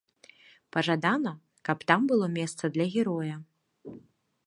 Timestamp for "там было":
1.91-2.25